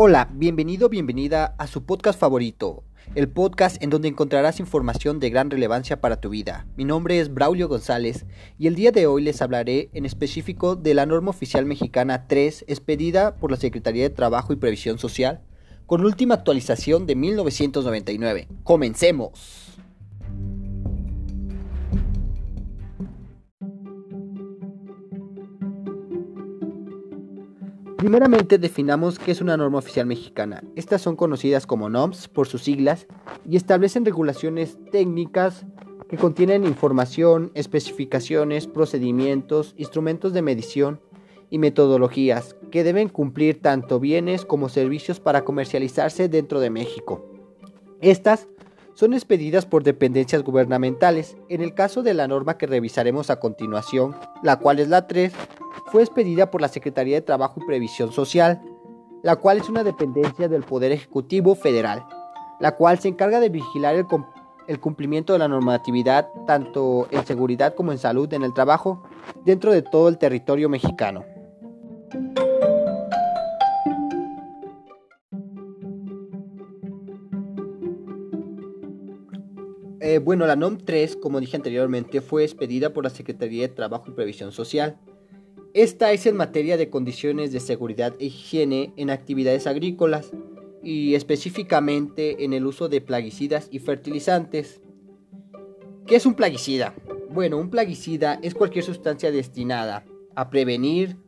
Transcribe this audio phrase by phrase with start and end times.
[0.00, 2.84] Hola, bienvenido, bienvenida a su podcast favorito,
[3.16, 6.68] el podcast en donde encontrarás información de gran relevancia para tu vida.
[6.76, 8.24] Mi nombre es Braulio González
[8.60, 12.66] y el día de hoy les hablaré en específico de la norma oficial mexicana 3
[12.68, 15.40] expedida por la Secretaría de Trabajo y Previsión Social
[15.86, 18.46] con última actualización de 1999.
[18.62, 19.77] Comencemos.
[27.98, 30.62] Primeramente definamos qué es una norma oficial mexicana.
[30.76, 33.08] Estas son conocidas como NOMS por sus siglas
[33.44, 35.66] y establecen regulaciones técnicas
[36.08, 41.00] que contienen información, especificaciones, procedimientos, instrumentos de medición
[41.50, 47.28] y metodologías que deben cumplir tanto bienes como servicios para comercializarse dentro de México.
[48.00, 48.46] Estas
[48.98, 51.36] son expedidas por dependencias gubernamentales.
[51.48, 55.32] En el caso de la norma que revisaremos a continuación, la cual es la 3,
[55.92, 58.60] fue expedida por la Secretaría de Trabajo y Previsión Social,
[59.22, 62.04] la cual es una dependencia del Poder Ejecutivo Federal,
[62.58, 67.92] la cual se encarga de vigilar el, cumplimiento de la normatividad tanto en seguridad como
[67.92, 69.04] en salud en el trabajo
[69.44, 71.24] dentro de todo el territorio mexicano.
[80.08, 84.06] Eh, bueno, la NOM 3, como dije anteriormente, fue expedida por la Secretaría de Trabajo
[84.08, 84.98] y Previsión Social,
[85.74, 90.30] esta es en materia de condiciones de seguridad e higiene en actividades agrícolas
[90.82, 94.80] y específicamente en el uso de plaguicidas y fertilizantes.
[96.06, 96.94] ¿Qué es un plaguicida?
[97.28, 101.18] Bueno, un plaguicida es cualquier sustancia destinada a prevenir,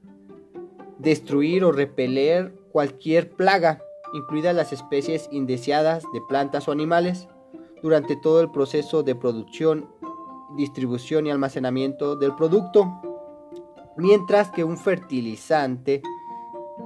[0.98, 3.82] destruir o repeler cualquier plaga,
[4.14, 7.28] incluidas las especies indeseadas de plantas o animales,
[7.82, 9.88] durante todo el proceso de producción,
[10.56, 13.00] distribución y almacenamiento del producto
[14.00, 16.02] mientras que un fertilizante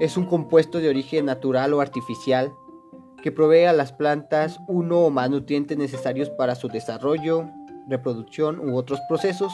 [0.01, 2.53] es un compuesto de origen natural o artificial
[3.23, 7.49] que provee a las plantas uno o más nutrientes necesarios para su desarrollo,
[7.89, 9.53] reproducción u otros procesos.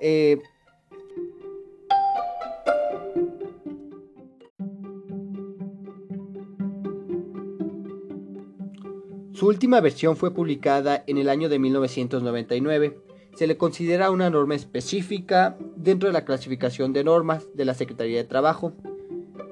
[0.00, 0.38] Eh,
[9.42, 13.00] su última versión fue publicada en el año de 1999
[13.34, 18.18] se le considera una norma específica dentro de la clasificación de normas de la Secretaría
[18.18, 18.72] de Trabajo,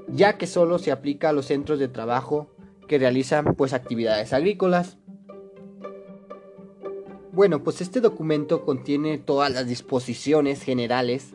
[0.06, 2.52] ya que solo se aplica a los centros de trabajo
[2.86, 4.96] que realizan pues actividades agrícolas.
[7.32, 11.34] Bueno, pues este documento contiene todas las disposiciones generales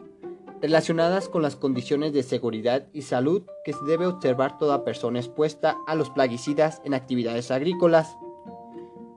[0.61, 5.75] relacionadas con las condiciones de seguridad y salud que se debe observar toda persona expuesta
[5.87, 8.15] a los plaguicidas en actividades agrícolas.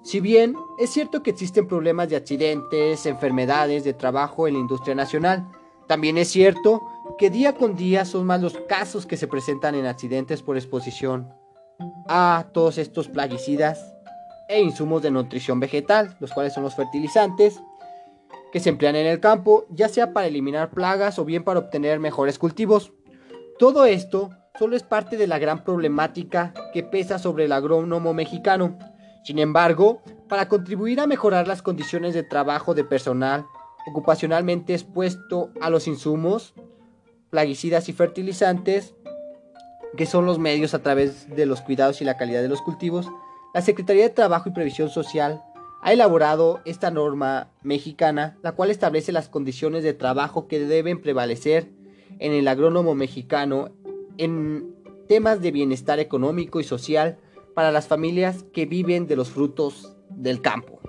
[0.03, 4.95] Si bien es cierto que existen problemas de accidentes, enfermedades de trabajo en la industria
[4.95, 5.47] nacional,
[5.87, 6.83] también es cierto
[7.19, 11.33] que día con día son más los casos que se presentan en accidentes por exposición
[12.09, 13.95] a todos estos plaguicidas
[14.49, 17.61] e insumos de nutrición vegetal, los cuales son los fertilizantes
[18.53, 21.99] que se emplean en el campo, ya sea para eliminar plagas o bien para obtener
[22.01, 22.93] mejores cultivos.
[23.59, 28.79] Todo esto solo es parte de la gran problemática que pesa sobre el agrónomo mexicano,
[29.29, 33.45] sin embargo, para contribuir a mejorar las condiciones de trabajo de personal
[33.87, 36.55] ocupacionalmente expuesto a los insumos,
[37.29, 38.95] plaguicidas y fertilizantes,
[39.99, 43.07] que son los medios a través de los cuidados y la calidad de los cultivos,
[43.53, 45.43] la Secretaría de Trabajo y Previsión Social
[45.83, 51.69] ha elaborado esta norma mexicana, la cual establece las condiciones de trabajo que deben prevalecer
[52.19, 53.73] en el agrónomo mexicano
[54.17, 54.75] en
[55.07, 57.19] temas de bienestar económico y social
[57.59, 60.81] para las familias que viven de los frutos del campo.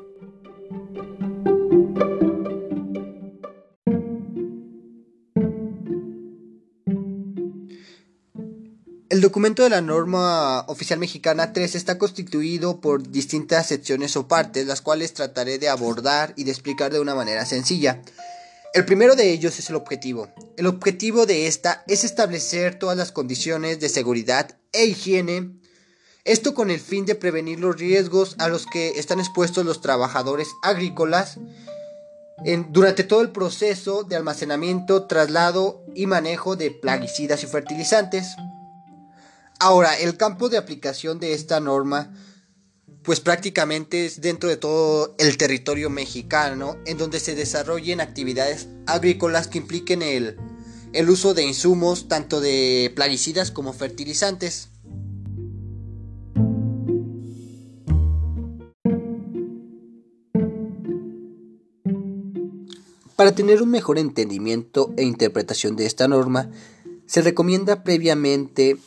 [9.10, 14.68] El documento de la norma oficial mexicana 3 está constituido por distintas secciones o partes,
[14.68, 18.04] las cuales trataré de abordar y de explicar de una manera sencilla.
[18.76, 20.30] El primero de ellos es el objetivo.
[20.56, 25.58] El objetivo de esta es establecer todas las condiciones de seguridad e higiene
[26.26, 30.50] esto con el fin de prevenir los riesgos a los que están expuestos los trabajadores
[30.62, 31.40] agrícolas
[32.70, 38.36] durante todo el proceso de almacenamiento, traslado y manejo de plaguicidas y fertilizantes.
[39.60, 42.14] Ahora, el campo de aplicación de esta norma,
[43.04, 49.48] pues prácticamente es dentro de todo el territorio mexicano, en donde se desarrollen actividades agrícolas
[49.48, 50.38] que impliquen el,
[51.10, 54.69] uso de insumos tanto de plaguicidas como fertilizantes.
[63.20, 66.50] Para tener un mejor entendimiento e interpretación de esta norma,
[67.06, 68.78] se recomienda previamente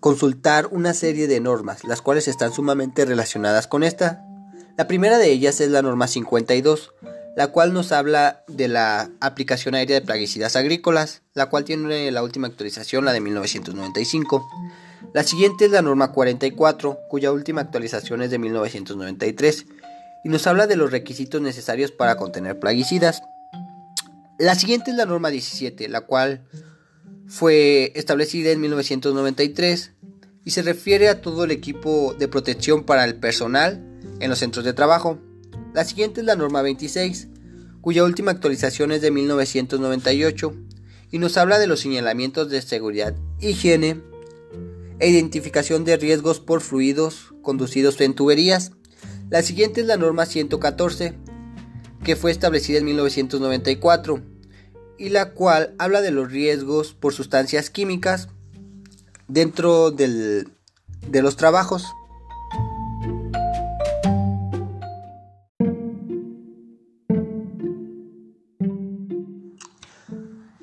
[0.00, 4.24] consultar una serie de normas, las cuales están sumamente relacionadas con esta.
[4.78, 6.94] La primera de ellas es la norma 52,
[7.36, 12.22] la cual nos habla de la aplicación aérea de plaguicidas agrícolas, la cual tiene la
[12.22, 14.48] última actualización, la de 1995.
[15.12, 19.66] La siguiente es la norma 44, cuya última actualización es de 1993,
[20.24, 23.22] y nos habla de los requisitos necesarios para contener plaguicidas.
[24.38, 26.46] La siguiente es la norma 17, la cual
[27.26, 29.92] fue establecida en 1993
[30.44, 33.84] y se refiere a todo el equipo de protección para el personal
[34.20, 35.18] en los centros de trabajo.
[35.74, 37.28] La siguiente es la norma 26,
[37.80, 40.54] cuya última actualización es de 1998
[41.10, 44.02] y nos habla de los señalamientos de seguridad, higiene
[44.98, 48.72] e identificación de riesgos por fluidos conducidos en tuberías.
[49.28, 51.14] La siguiente es la norma 114,
[52.04, 54.22] que fue establecida en 1994
[54.98, 58.28] y la cual habla de los riesgos por sustancias químicas
[59.26, 60.46] dentro de
[61.10, 61.86] los trabajos.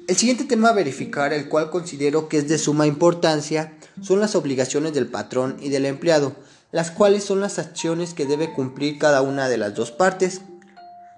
[0.07, 4.35] El siguiente tema a verificar, el cual considero que es de suma importancia, son las
[4.35, 6.35] obligaciones del patrón y del empleado,
[6.73, 10.41] las cuales son las acciones que debe cumplir cada una de las dos partes.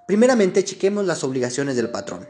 [0.05, 2.27] Primeramente, chequemos las obligaciones del patrón.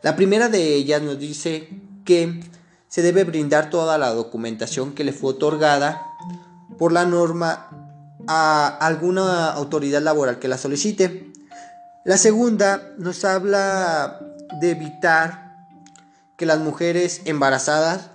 [0.00, 1.68] La primera de ellas nos dice
[2.04, 2.40] que
[2.86, 6.00] se debe brindar toda la documentación que le fue otorgada
[6.78, 7.68] por la norma
[8.28, 11.32] a alguna autoridad laboral que la solicite.
[12.04, 14.20] La segunda nos habla
[14.60, 15.66] de evitar
[16.38, 18.10] que las mujeres embarazadas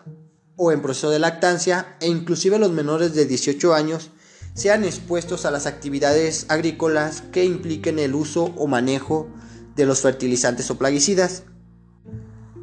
[0.55, 4.09] o en proceso de lactancia e inclusive los menores de 18 años
[4.53, 9.27] sean expuestos a las actividades agrícolas que impliquen el uso o manejo
[9.75, 11.43] de los fertilizantes o plaguicidas.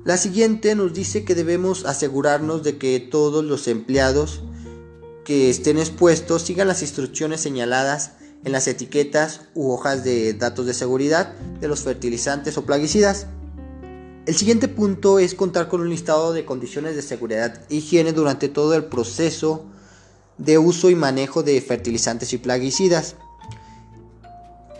[0.04, 4.42] La siguiente nos dice que debemos asegurarnos de que todos los empleados
[5.24, 8.12] que estén expuestos sigan las instrucciones señaladas
[8.44, 13.26] en las etiquetas u hojas de datos de seguridad de los fertilizantes o plaguicidas.
[14.26, 18.48] El siguiente punto es contar con un listado de condiciones de seguridad e higiene durante
[18.48, 19.66] todo el proceso
[20.38, 23.16] de uso y manejo de fertilizantes y plaguicidas.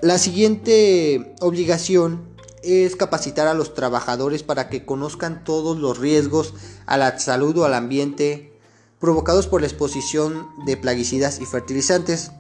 [0.00, 2.28] La siguiente obligación
[2.62, 6.54] es capacitar a los trabajadores para que conozcan todos los riesgos
[6.86, 8.52] a la salud o al ambiente
[9.00, 12.32] provocados por la exposición de plaguicidas y fertilizantes.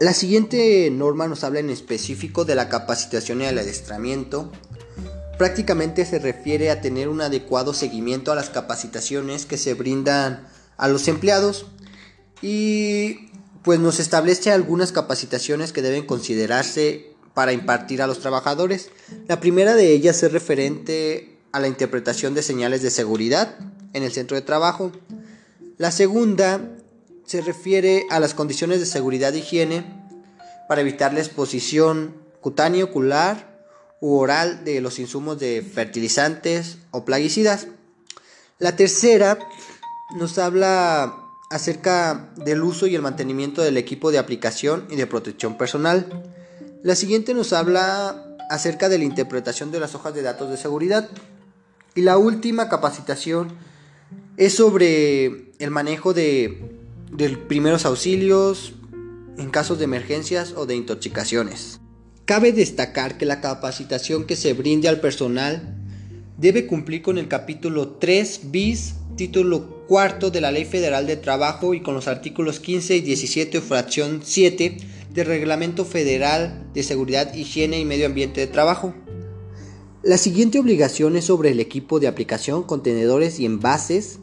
[0.00, 4.50] La siguiente norma nos habla en específico de la capacitación y el adiestramiento
[5.38, 10.88] prácticamente se refiere a tener un adecuado seguimiento a las capacitaciones que se brindan a
[10.88, 11.66] los empleados
[12.42, 13.30] y
[13.62, 18.90] pues nos establece algunas capacitaciones que deben considerarse para impartir a los trabajadores.
[19.26, 23.56] La primera de ellas es referente a la interpretación de señales de seguridad
[23.92, 24.92] en el centro de trabajo.
[25.78, 26.60] La segunda
[27.26, 29.84] se refiere a las condiciones de seguridad e higiene
[30.68, 33.54] para evitar la exposición cutánea ocular
[34.00, 37.68] oral de los insumos de fertilizantes o plaguicidas.
[38.58, 39.38] La tercera
[40.16, 41.23] nos habla
[41.54, 46.24] acerca del uso y el mantenimiento del equipo de aplicación y de protección personal.
[46.82, 51.08] La siguiente nos habla acerca de la interpretación de las hojas de datos de seguridad.
[51.94, 53.52] Y la última capacitación
[54.36, 56.72] es sobre el manejo de,
[57.12, 58.74] de primeros auxilios
[59.38, 61.78] en casos de emergencias o de intoxicaciones.
[62.24, 65.76] Cabe destacar que la capacitación que se brinde al personal
[66.36, 71.74] debe cumplir con el capítulo 3 bis, título cuarto de la Ley Federal de Trabajo
[71.74, 74.78] y con los artículos 15 y 17 fracción 7
[75.12, 78.94] del Reglamento Federal de Seguridad, Higiene y Medio Ambiente de Trabajo.
[80.02, 84.18] La siguiente obligación es sobre el equipo de aplicación, contenedores y envases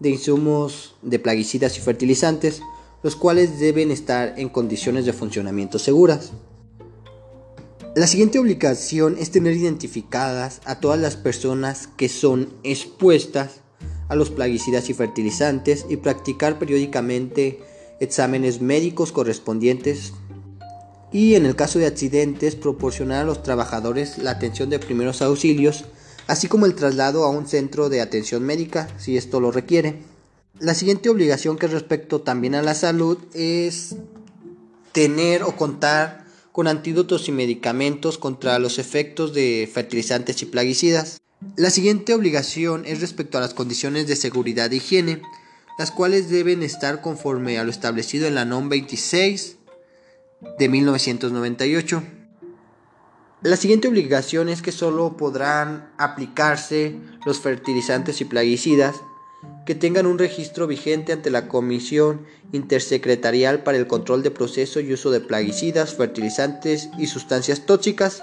[0.00, 2.60] de insumos de plaguicidas y fertilizantes,
[3.02, 6.32] los cuales deben estar en condiciones de funcionamiento seguras.
[7.94, 13.60] La siguiente obligación es tener identificadas a todas las personas que son expuestas
[14.08, 17.60] a los plaguicidas y fertilizantes y practicar periódicamente
[18.00, 20.12] exámenes médicos correspondientes
[21.12, 25.84] y en el caso de accidentes proporcionar a los trabajadores la atención de primeros auxilios
[26.26, 30.02] así como el traslado a un centro de atención médica si esto lo requiere.
[30.60, 33.96] La siguiente obligación que respecto también a la salud es
[34.92, 41.20] tener o contar con antídotos y medicamentos contra los efectos de fertilizantes y plaguicidas.
[41.56, 45.22] La siguiente obligación es respecto a las condiciones de seguridad e higiene,
[45.78, 49.56] las cuales deben estar conforme a lo establecido en la NOM 26
[50.58, 52.02] de 1998.
[53.42, 58.96] La siguiente obligación es que solo podrán aplicarse los fertilizantes y plaguicidas
[59.66, 64.92] que tengan un registro vigente ante la Comisión Intersecretarial para el Control de Proceso y
[64.92, 68.22] Uso de Plaguicidas, Fertilizantes y Sustancias Tóxicas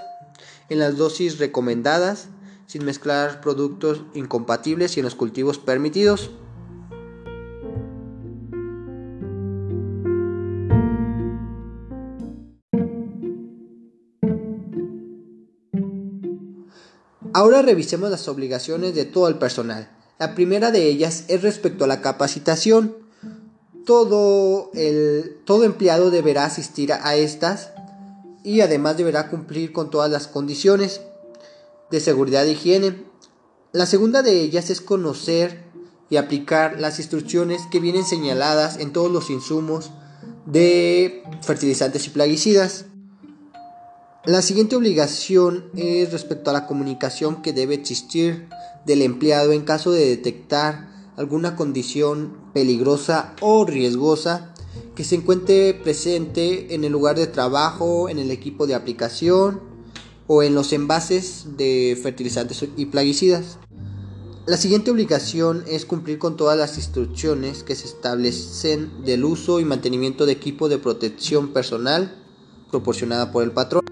[0.68, 2.28] en las dosis recomendadas,
[2.72, 6.30] sin mezclar productos incompatibles y en los cultivos permitidos.
[17.34, 19.90] Ahora revisemos las obligaciones de todo el personal.
[20.18, 22.96] La primera de ellas es respecto a la capacitación.
[23.84, 27.72] Todo, el, todo empleado deberá asistir a estas
[28.42, 31.02] y además deberá cumplir con todas las condiciones
[31.92, 33.04] de seguridad e higiene.
[33.70, 35.62] La segunda de ellas es conocer
[36.10, 39.90] y aplicar las instrucciones que vienen señaladas en todos los insumos
[40.46, 42.86] de fertilizantes y plaguicidas.
[44.24, 48.48] La siguiente obligación es respecto a la comunicación que debe existir
[48.86, 54.54] del empleado en caso de detectar alguna condición peligrosa o riesgosa
[54.94, 59.71] que se encuentre presente en el lugar de trabajo, en el equipo de aplicación
[60.26, 63.58] o en los envases de fertilizantes y plaguicidas.
[64.44, 69.64] La siguiente obligación es cumplir con todas las instrucciones que se establecen del uso y
[69.64, 72.20] mantenimiento de equipo de protección personal
[72.70, 73.82] proporcionada por el patrón.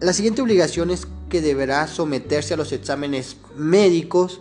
[0.00, 4.40] La siguiente obligación es que deberá someterse a los exámenes médicos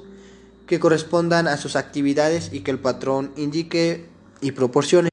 [0.66, 4.06] que correspondan a sus actividades y que el patrón indique
[4.42, 5.10] y proporcione.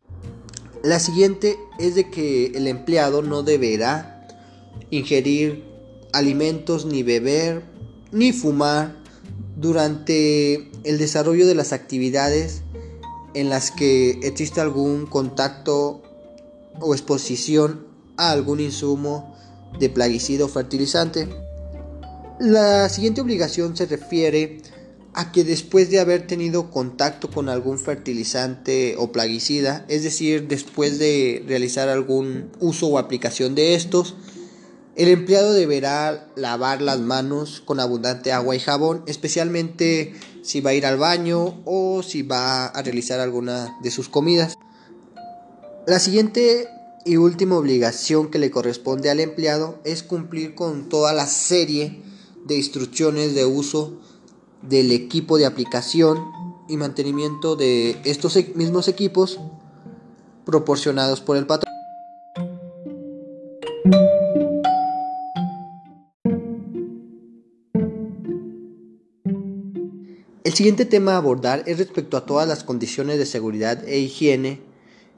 [0.83, 4.12] La siguiente es de que el empleado no deberá
[4.92, 5.64] ingerir
[6.12, 7.64] alimentos ni beber
[8.12, 8.94] ni fumar
[9.56, 12.62] durante el desarrollo de las actividades
[13.34, 16.02] en las que existe algún contacto
[16.78, 17.87] o exposición
[18.18, 19.34] a algún insumo
[19.80, 21.26] de plaguicida o fertilizante.
[22.38, 24.61] La siguiente obligación se refiere
[25.14, 30.99] a que después de haber tenido contacto con algún fertilizante o plaguicida, es decir, después
[30.99, 34.16] de realizar algún uso o aplicación de estos,
[34.94, 40.75] el empleado deberá lavar las manos con abundante agua y jabón, especialmente si va a
[40.75, 44.54] ir al baño o si va a realizar alguna de sus comidas.
[45.87, 46.68] La siguiente
[47.04, 52.02] y última obligación que le corresponde al empleado es cumplir con toda la serie
[52.44, 53.99] de instrucciones de uso
[54.61, 56.18] del equipo de aplicación
[56.68, 59.40] y mantenimiento de estos e-, mismos equipos
[60.44, 61.72] proporcionados por el patrón.
[70.52, 74.61] El siguiente tema a abordar es respecto a todas las condiciones de seguridad e higiene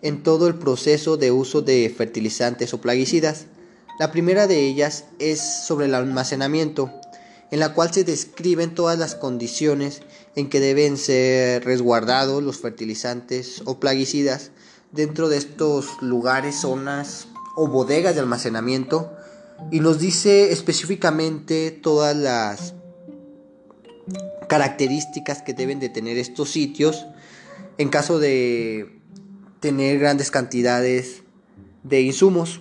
[0.00, 3.46] en todo el proceso de uso de fertilizantes o plaguicidas.
[3.98, 6.92] La primera de ellas es sobre el almacenamiento,
[7.50, 10.02] en la cual se describen todas las condiciones
[10.36, 14.52] en que deben ser resguardados los fertilizantes o plaguicidas
[14.92, 17.26] dentro de estos lugares, zonas
[17.56, 19.10] o bodegas de almacenamiento
[19.72, 22.74] y nos dice específicamente todas las
[24.48, 27.06] características que deben de tener estos sitios
[27.78, 29.00] en caso de
[29.60, 31.22] tener grandes cantidades
[31.82, 32.60] de insumos.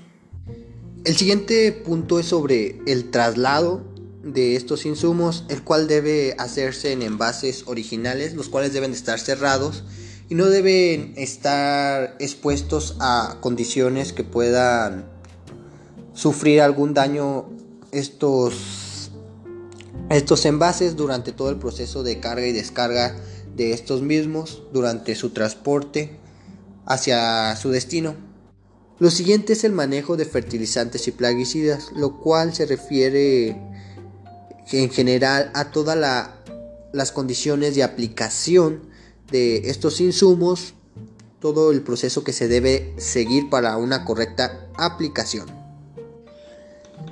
[1.05, 3.83] El siguiente punto es sobre el traslado
[4.23, 9.83] de estos insumos, el cual debe hacerse en envases originales, los cuales deben estar cerrados
[10.29, 15.05] y no deben estar expuestos a condiciones que puedan
[16.13, 17.49] sufrir algún daño
[17.91, 18.82] estos,
[20.09, 23.15] estos envases durante todo el proceso de carga y descarga
[23.55, 26.17] de estos mismos, durante su transporte
[26.85, 28.15] hacia su destino.
[28.99, 33.57] Lo siguiente es el manejo de fertilizantes y plaguicidas, lo cual se refiere
[34.71, 35.97] en general a todas
[36.91, 38.81] las condiciones de aplicación
[39.31, 40.73] de estos insumos,
[41.39, 45.62] todo el proceso que se debe seguir para una correcta aplicación.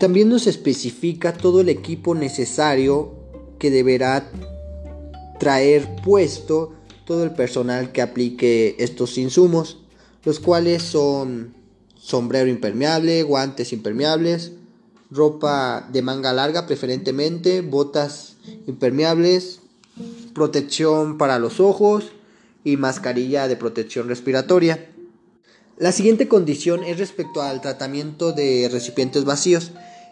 [0.02, 3.14] También nos especifica todo el equipo necesario
[3.60, 4.32] que deberá
[5.40, 6.74] traer puesto
[7.06, 9.78] todo el personal que aplique estos insumos,
[10.24, 11.54] los cuales son
[11.94, 14.54] sombrero impermeable, guantes impermeables,
[15.12, 19.60] ropa de manga larga preferentemente, botas impermeables,
[20.34, 22.06] protección para los ojos
[22.64, 24.90] y mascarilla de protección respiratoria.
[25.78, 29.72] La siguiente condición es respecto al tratamiento de recipientes vacíos.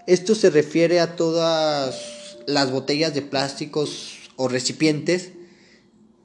[0.10, 5.34] Esto se refiere a todas las botellas de plásticos o recipientes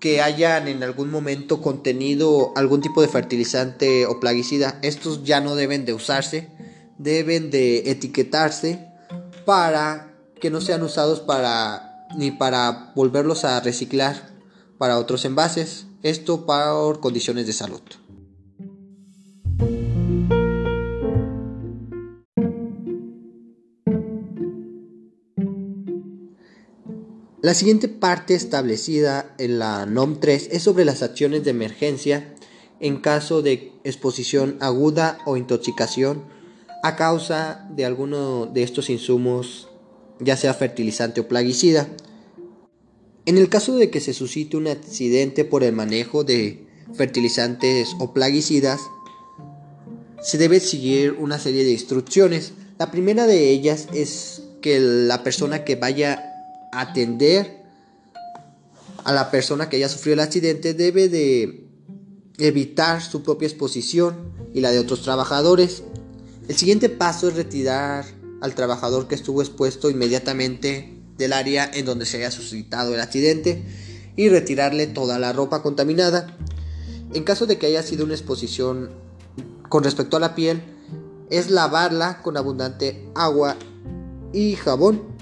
[0.00, 5.55] que hayan en algún momento contenido algún tipo de fertilizante o plaguicida, estos ya no
[5.55, 6.49] deben de usarse,
[6.97, 8.88] deben de etiquetarse
[9.45, 14.31] para que no sean usados para ni para volverlos a reciclar
[14.79, 17.83] para otros envases, esto por condiciones de salud.
[27.45, 32.35] La siguiente parte establecida en la NOM 3 es sobre las acciones de emergencia
[32.81, 36.25] en caso de exposición aguda o intoxicación
[36.83, 39.69] a causa de alguno de estos insumos,
[40.21, 41.87] ya sea fertilizante o plaguicida.
[43.27, 48.15] En el caso de que se suscite un accidente por el manejo de fertilizantes o
[48.15, 48.81] plaguicidas,
[50.23, 52.55] se debe seguir una serie de instrucciones.
[52.79, 56.31] La primera de ellas es que la persona que vaya
[56.81, 57.64] atender
[59.04, 61.66] a la persona que haya sufrido el accidente debe de
[62.38, 65.83] evitar su propia exposición y la de otros trabajadores.
[66.49, 68.04] El siguiente paso es retirar
[68.40, 73.62] al trabajador que estuvo expuesto inmediatamente del área en donde se haya suscitado el accidente
[74.16, 76.37] y retirarle toda la ropa contaminada.
[77.12, 78.90] En caso de que haya sido una exposición
[79.69, 80.62] con respecto a la piel,
[81.31, 83.57] es lavarla con abundante agua
[84.33, 85.13] y jabón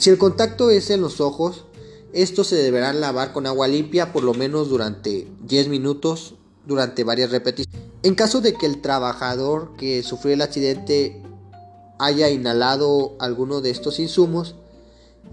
[0.00, 1.66] si el contacto es en los ojos,
[2.14, 7.30] estos se deberán lavar con agua limpia por lo menos durante 10 minutos durante varias
[7.30, 7.82] repeticiones.
[8.02, 11.22] En caso de que el trabajador que sufrió el accidente
[11.98, 14.54] haya inhalado alguno de estos insumos,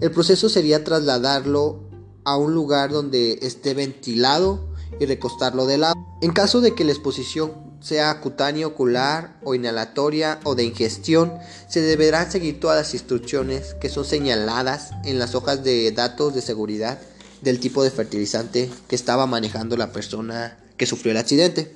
[0.02, 1.80] el proceso sería trasladarlo
[2.24, 4.68] a un lugar donde esté ventilado
[5.00, 5.94] y recostarlo de lado.
[6.20, 11.32] En caso de que la exposición sea cutánea, ocular o inhalatoria o de ingestión,
[11.68, 16.42] se deberán seguir todas las instrucciones que son señaladas en las hojas de datos de
[16.42, 16.98] seguridad
[17.42, 21.74] del tipo de fertilizante que estaba manejando la persona que sufrió el accidente.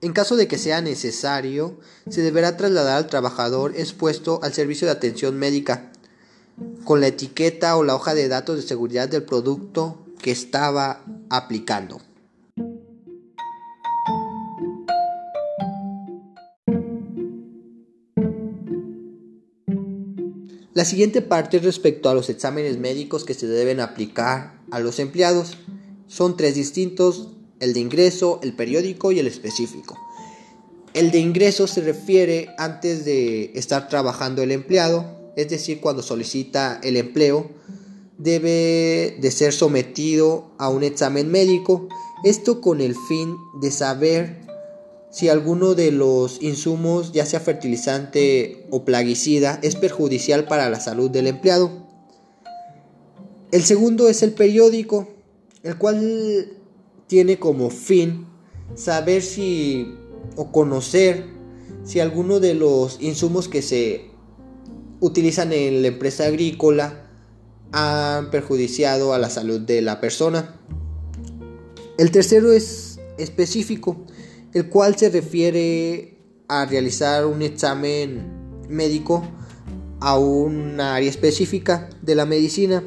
[0.00, 1.78] En caso de que sea necesario,
[2.10, 5.92] se deberá trasladar al trabajador expuesto al servicio de atención médica
[6.84, 12.00] con la etiqueta o la hoja de datos de seguridad del producto que estaba aplicando.
[20.74, 25.00] La siguiente parte es respecto a los exámenes médicos que se deben aplicar a los
[25.00, 25.58] empleados.
[26.06, 27.28] Son tres distintos,
[27.60, 29.98] el de ingreso, el periódico y el específico.
[30.94, 36.80] El de ingreso se refiere antes de estar trabajando el empleado, es decir, cuando solicita
[36.82, 37.50] el empleo,
[38.16, 41.88] debe de ser sometido a un examen médico,
[42.24, 44.41] esto con el fin de saber
[45.12, 51.10] si alguno de los insumos, ya sea fertilizante o plaguicida, es perjudicial para la salud
[51.10, 51.86] del empleado.
[53.52, 55.10] El segundo es el periódico,
[55.62, 56.50] el cual
[57.06, 58.26] tiene como fin
[58.74, 59.94] saber si
[60.36, 61.26] o conocer
[61.84, 64.10] si alguno de los insumos que se
[65.00, 67.10] utilizan en la empresa agrícola
[67.70, 70.58] han perjudiciado a la salud de la persona.
[71.98, 74.06] El tercero es específico,
[74.52, 76.16] el cual se refiere
[76.48, 79.24] a realizar un examen médico
[80.00, 82.82] a un área específica de la medicina.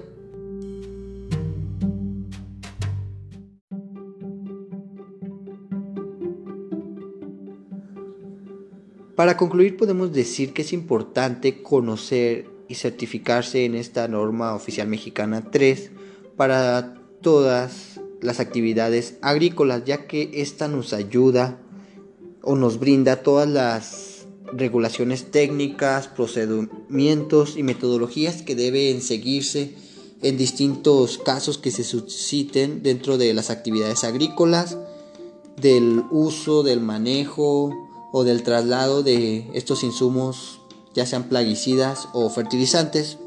[9.16, 15.50] Para concluir podemos decir que es importante conocer y certificarse en esta norma oficial mexicana
[15.50, 15.92] 3
[16.36, 17.95] para todas
[18.26, 21.62] las actividades agrícolas, ya que esta nos ayuda
[22.42, 29.74] o nos brinda todas las regulaciones técnicas, procedimientos y metodologías que deben seguirse
[30.22, 34.78] en distintos casos que se susciten dentro de las actividades agrícolas,
[35.62, 37.72] del uso, del manejo
[38.12, 40.62] o del traslado de estos insumos,
[40.94, 43.18] ya sean plaguicidas o fertilizantes.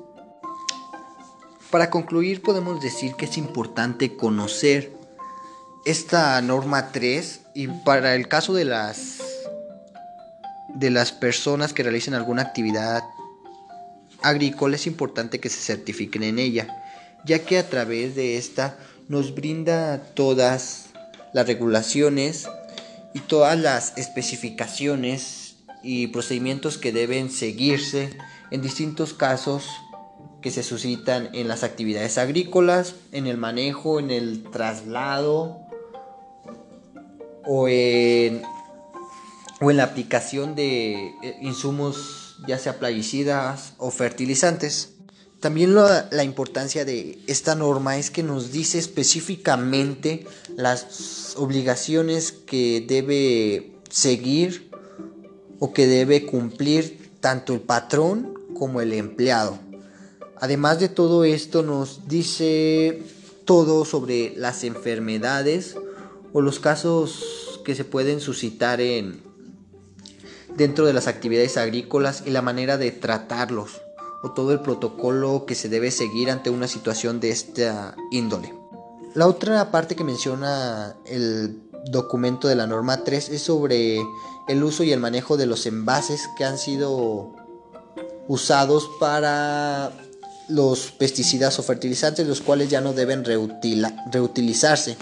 [1.70, 4.90] Para concluir podemos decir que es importante conocer
[5.84, 9.18] esta norma 3 y para el caso de las
[10.74, 13.02] de las personas que realicen alguna actividad
[14.22, 16.82] agrícola es importante que se certifiquen en ella,
[17.24, 18.78] ya que a través de esta
[19.08, 20.86] nos brinda todas
[21.32, 22.48] las regulaciones
[23.12, 28.16] y todas las especificaciones y procedimientos que deben seguirse
[28.50, 29.66] en distintos casos
[30.50, 35.58] se suscitan en las actividades agrícolas, en el manejo, en el traslado
[37.44, 38.42] o en,
[39.60, 44.94] o en la aplicación de eh, insumos ya sea plaguicidas o fertilizantes.
[45.40, 52.84] También la, la, importancia de esta norma es que nos dice específicamente las obligaciones que
[52.86, 54.70] debe seguir
[55.60, 59.58] o que debe cumplir tanto el patrón como el empleado.
[60.40, 63.02] Además de todo esto nos dice
[63.44, 65.76] todo sobre las enfermedades
[66.32, 69.22] o los casos que se pueden suscitar en
[70.56, 73.80] dentro de las actividades agrícolas y la manera de tratarlos
[74.22, 78.54] o todo el protocolo que se debe seguir ante una situación de esta índole.
[79.14, 84.00] La otra parte que menciona el documento de la norma 3 es sobre
[84.48, 87.32] el uso y el manejo de los envases que han sido
[88.26, 89.92] usados para
[90.48, 94.96] los pesticidas o fertilizantes, los cuales ya no deben reutilizarse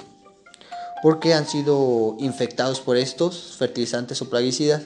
[1.03, 4.83] porque han sido infectados por estos fertilizantes o plaguicidas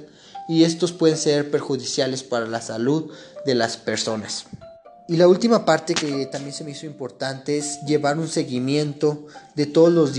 [0.49, 3.11] y estos pueden ser perjudiciales para la salud
[3.47, 4.47] de las personas.
[5.09, 9.67] Y la última parte que también se me hizo importante es llevar un seguimiento de
[9.67, 10.13] todos los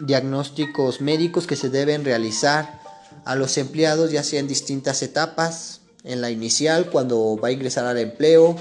[0.00, 2.80] diagnósticos médicos que se deben realizar
[3.24, 7.86] a los empleados, ya sea en distintas etapas, en la inicial, cuando va a ingresar
[7.86, 8.56] al empleo,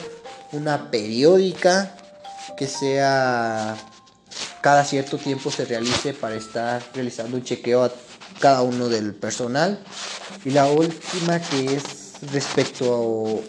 [0.56, 1.96] una periódica
[2.58, 3.76] que sea
[4.62, 7.92] cada cierto tiempo se realice para estar realizando un chequeo a
[8.40, 9.80] cada uno del personal.
[10.44, 13.44] Y la última que es respecto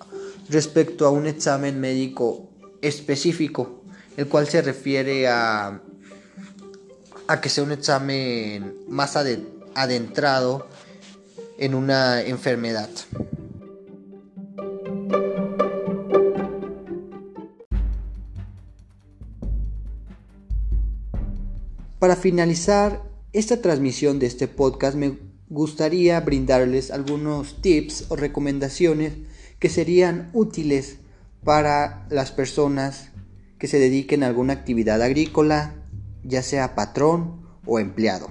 [0.00, 0.08] a,
[0.50, 2.48] respecto a un examen médico
[2.80, 3.82] específico,
[4.16, 5.82] el cual se refiere a,
[7.26, 9.16] a que sea un examen más
[9.74, 10.68] adentrado
[11.58, 12.88] en una enfermedad.
[22.02, 29.12] Para finalizar esta transmisión de este podcast me gustaría brindarles algunos tips o recomendaciones
[29.60, 30.96] que serían útiles
[31.44, 33.10] para las personas
[33.56, 35.76] que se dediquen a alguna actividad agrícola,
[36.24, 38.30] ya sea patrón o empleado.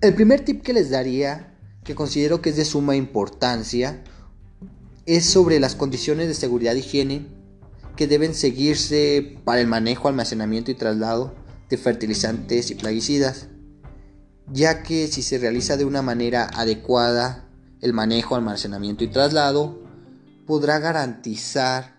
[0.00, 4.04] El primer tip que les daría, que considero que es de suma importancia,
[5.04, 7.26] es sobre las condiciones de seguridad y higiene
[7.96, 11.42] que deben seguirse para el manejo, almacenamiento y traslado
[11.76, 13.48] fertilizantes y plaguicidas,
[14.52, 17.48] ya que si se realiza de una manera adecuada
[17.80, 19.82] el manejo, almacenamiento y traslado,
[20.46, 21.96] podrá garantizar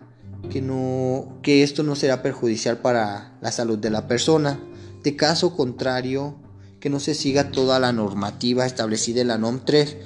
[0.50, 4.60] que, no, que esto no será perjudicial para la salud de la persona.
[5.02, 6.36] De caso contrario,
[6.80, 9.96] que no se siga toda la normativa establecida en la NOM 3,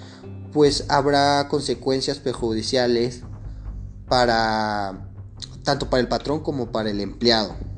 [0.53, 3.23] pues habrá consecuencias perjudiciales
[4.09, 5.07] para
[5.63, 7.70] tanto para el patrón como para el empleado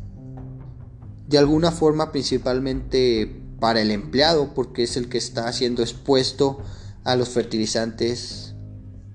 [1.33, 6.61] de alguna forma principalmente para el empleado porque es el que está siendo expuesto
[7.05, 8.55] a los fertilizantes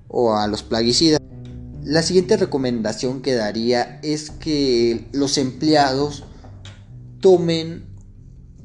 [0.07, 1.21] o a los plaguicidas.
[1.83, 6.23] La siguiente recomendación que daría es que los empleados
[7.21, 7.85] tomen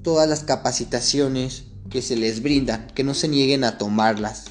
[0.02, 4.46] todas las capacitaciones que se les brindan, que no se nieguen a tomarlas.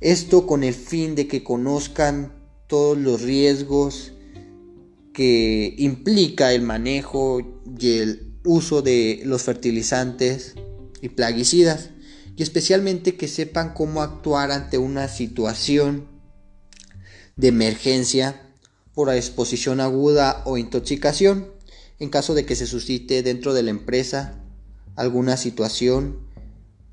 [0.00, 2.32] Esto con el fin de que conozcan
[2.66, 4.12] todos los riesgos
[5.16, 10.56] que implica el manejo y el uso de los fertilizantes
[11.00, 11.88] y plaguicidas
[12.36, 16.06] y especialmente que sepan cómo actuar ante una situación
[17.34, 18.42] de emergencia
[18.92, 21.50] por exposición aguda o intoxicación
[21.98, 24.44] en caso de que se suscite dentro de la empresa
[24.96, 26.28] alguna situación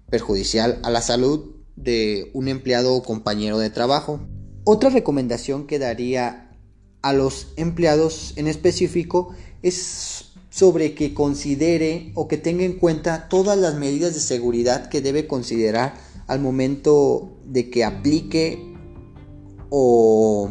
[0.09, 4.25] perjudicial a la salud de un empleado o compañero de trabajo.
[4.63, 6.42] Otra recomendación que daría
[7.03, 13.57] a los empleados en específico es sobre que considere o que tenga en cuenta todas
[13.57, 15.93] las medidas de seguridad que debe considerar
[16.27, 18.73] al momento de que aplique
[19.69, 20.49] o,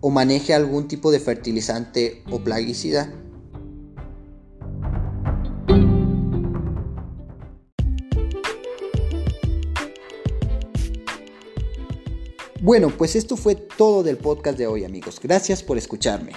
[0.00, 3.12] o maneje algún tipo de fertilizante o plaguicida
[12.66, 15.20] Bueno, pues esto fue todo del podcast de hoy amigos.
[15.22, 16.32] Gracias por escucharme.